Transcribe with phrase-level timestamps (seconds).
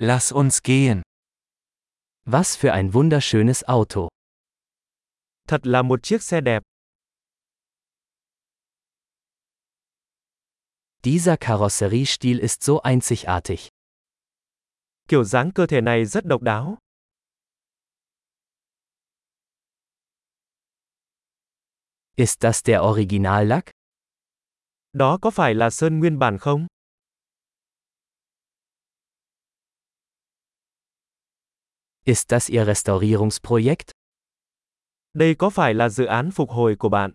[0.00, 1.02] Lass uns gehen.
[2.24, 4.08] Was für ein wunderschönes Auto.
[5.48, 6.62] Thật là một chiếc xe đẹp.
[11.02, 13.68] Dieser Karosseriestil ist so einzigartig.
[15.08, 16.78] Kiểu dáng cơ thể này rất độc đáo.
[22.16, 23.70] Ist das der Originallack?
[24.92, 26.66] Đó có phải là sơn nguyên bản không?
[32.08, 33.90] Ist das Ihr Restaurierungsprojekt?
[35.12, 37.12] Đây có phải là dự án phục hồi của bạn?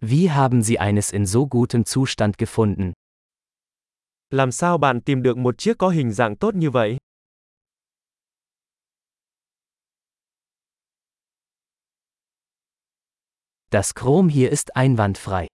[0.00, 2.92] Wie haben Sie eines in so gutem Zustand gefunden?
[4.30, 6.98] Làm sao bạn tìm được một chiếc có hình dạng tốt như vậy?
[13.70, 15.46] Das Chrom hier ist einwandfrei.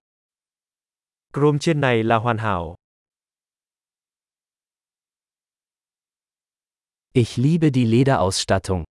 [1.32, 2.81] Chrome trên này là hoàn hảo.
[7.14, 8.84] Ich liebe die Lederausstattung.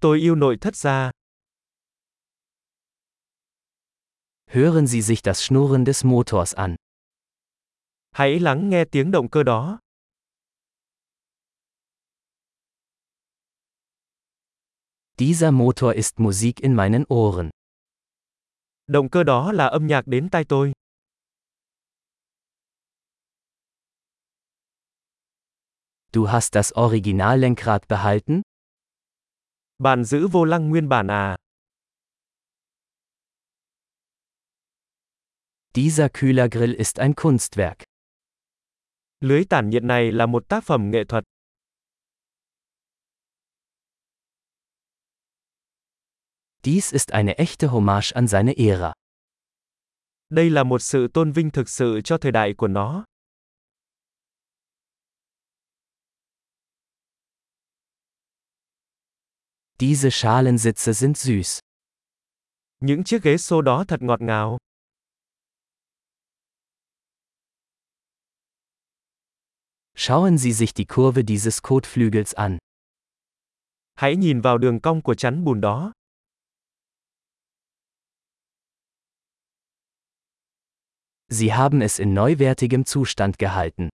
[0.00, 1.10] Tôi yêu nội thất da.
[4.46, 6.76] Hören Sie sich das Schnurren des Motors an.
[8.10, 9.78] Hãy lắng nghe tiếng động cơ đó.
[15.18, 17.50] Dieser Motor ist Musik in meinen Ohren.
[18.86, 20.72] Động cơ đó là âm nhạc đến tai tôi.
[26.14, 28.42] Du hast das Originallenkrad behalten?
[29.78, 31.36] Bạn giữ vô lăng nguyên bản à?
[35.74, 37.82] Dieser Kühlergrill ist ein Kunstwerk.
[39.20, 41.24] Lưới tản nhiệt này là một tác phẩm nghệ thuật.
[46.62, 48.92] Dies ist eine echte Hommage an seine Ära.
[50.28, 53.04] Đây là một sự tôn vinh thực sự cho thời đại của nó.
[59.80, 61.60] Diese Schalensitze sind süß.
[62.80, 64.58] Những chiếc ghế xô đó thật ngọt ngào.
[69.94, 72.58] Schauen Sie sich die Kurve dieses Kotflügels an.
[73.94, 75.92] Hãy nhìn vào đường cong của chắn bùn đó.
[81.28, 83.88] Sie haben es in neuwertigem Zustand gehalten.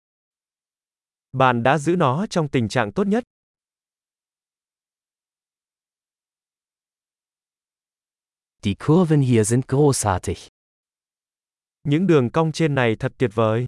[1.32, 3.24] Bạn đã giữ nó trong tình trạng tốt nhất.
[8.64, 10.48] Die Kurven hier sind großartig.
[11.84, 13.66] Những đường cong trên này thật tuyệt vời.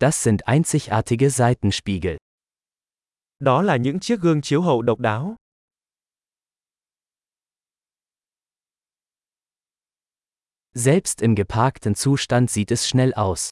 [0.00, 2.16] Das sind einzigartige Seitenspiegel.
[3.38, 5.36] Đó là những chiếc gương chiếu hậu độc đáo.
[10.74, 13.50] Selbst im geparkten Zustand sieht es schnell aus.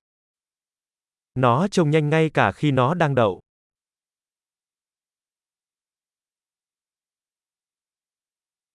[1.35, 3.41] Nó trông nhanh ngay cả khi nó đang đậu.